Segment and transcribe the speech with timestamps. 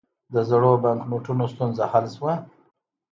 [0.33, 2.33] د زړو بانکنوټونو ستونزه حل شوه؟